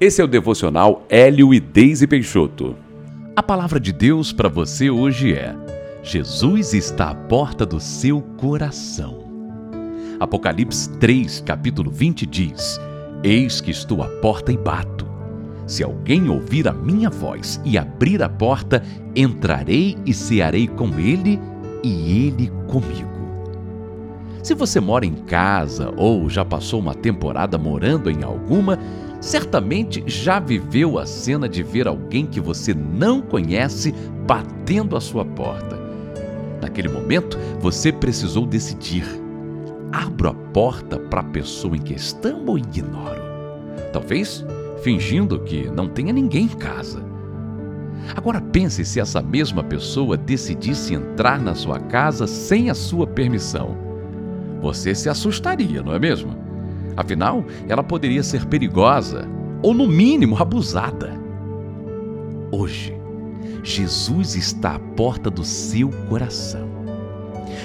[0.00, 2.74] Esse é o devocional Hélio e Deise Peixoto.
[3.36, 5.54] A palavra de Deus para você hoje é:
[6.02, 9.22] Jesus está à porta do seu coração.
[10.18, 12.80] Apocalipse 3, capítulo 20 diz:
[13.22, 15.06] Eis que estou à porta e bato.
[15.64, 18.82] Se alguém ouvir a minha voz e abrir a porta,
[19.14, 21.38] entrarei e cearei com ele
[21.84, 23.14] e ele comigo.
[24.42, 28.78] Se você mora em casa ou já passou uma temporada morando em alguma,
[29.24, 33.92] certamente já viveu a cena de ver alguém que você não conhece
[34.26, 35.78] batendo a sua porta.
[36.60, 39.04] Naquele momento, você precisou decidir:
[39.90, 43.22] abro a porta para a pessoa em questão ou ignoro?
[43.92, 44.44] Talvez
[44.82, 47.02] fingindo que não tenha ninguém em casa.
[48.14, 53.74] Agora pense se essa mesma pessoa decidisse entrar na sua casa sem a sua permissão.
[54.60, 56.43] Você se assustaria, não é mesmo?
[56.96, 59.28] Afinal, ela poderia ser perigosa
[59.62, 61.12] ou, no mínimo, abusada.
[62.52, 62.94] Hoje,
[63.62, 66.68] Jesus está à porta do seu coração.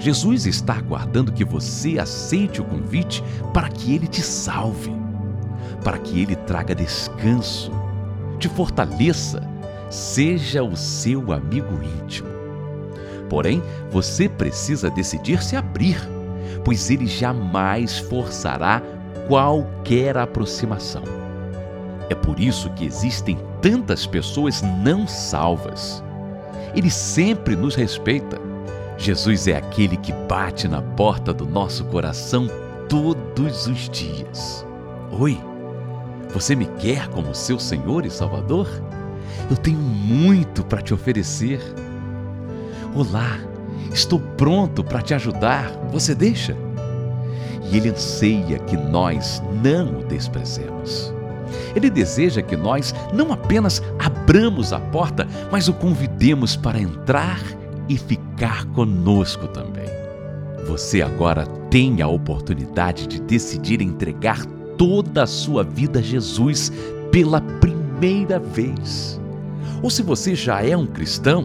[0.00, 4.90] Jesus está aguardando que você aceite o convite para que ele te salve,
[5.84, 7.70] para que ele traga descanso,
[8.38, 9.46] te fortaleça,
[9.90, 12.28] seja o seu amigo íntimo.
[13.28, 15.98] Porém, você precisa decidir se abrir,
[16.64, 18.82] pois ele jamais forçará
[19.32, 21.02] qualquer aproximação.
[22.10, 26.04] É por isso que existem tantas pessoas não salvas.
[26.74, 28.38] Ele sempre nos respeita.
[28.98, 32.46] Jesus é aquele que bate na porta do nosso coração
[32.90, 34.66] todos os dias.
[35.18, 35.40] Oi,
[36.28, 38.68] você me quer como seu Senhor e Salvador?
[39.48, 41.58] Eu tenho muito para te oferecer.
[42.94, 43.38] Olá,
[43.94, 45.70] estou pronto para te ajudar.
[45.90, 46.54] Você deixa?
[47.70, 51.12] E Ele anseia que nós não o desprezemos.
[51.74, 57.40] Ele deseja que nós não apenas abramos a porta, mas o convidemos para entrar
[57.88, 59.90] e ficar conosco também.
[60.66, 64.44] Você agora tem a oportunidade de decidir entregar
[64.76, 66.72] toda a sua vida a Jesus
[67.10, 69.20] pela primeira vez.
[69.82, 71.44] Ou se você já é um cristão,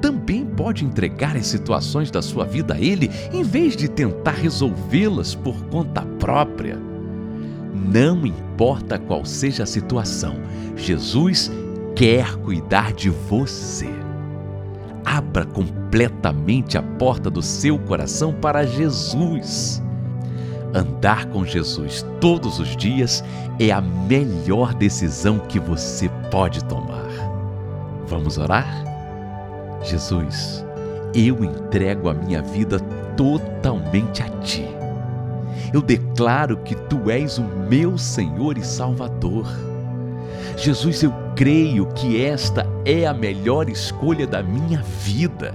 [0.00, 5.34] também pode entregar as situações da sua vida a Ele em vez de tentar resolvê-las
[5.34, 6.78] por conta própria.
[7.74, 10.36] Não importa qual seja a situação,
[10.76, 11.50] Jesus
[11.94, 13.88] quer cuidar de você.
[15.04, 19.82] Abra completamente a porta do seu coração para Jesus.
[20.74, 23.22] Andar com Jesus todos os dias
[23.58, 27.06] é a melhor decisão que você pode tomar.
[28.08, 28.95] Vamos orar?
[29.82, 30.64] Jesus,
[31.14, 32.78] eu entrego a minha vida
[33.16, 34.66] totalmente a Ti.
[35.72, 39.46] Eu declaro que Tu és o meu Senhor e Salvador.
[40.56, 45.54] Jesus, eu creio que esta é a melhor escolha da minha vida.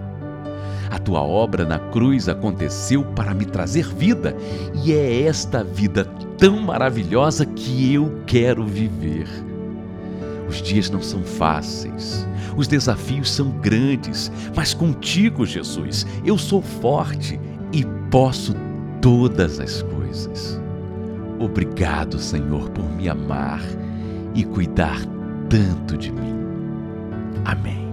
[0.90, 4.36] A tua obra na cruz aconteceu para me trazer vida,
[4.84, 6.06] e é esta vida
[6.38, 9.28] tão maravilhosa que eu quero viver.
[10.52, 17.40] Os dias não são fáceis, os desafios são grandes, mas contigo, Jesus, eu sou forte
[17.72, 18.54] e posso
[19.02, 20.60] todas as coisas.
[21.40, 23.62] Obrigado, Senhor, por me amar
[24.36, 25.00] e cuidar
[25.48, 26.36] tanto de mim.
[27.46, 27.91] Amém.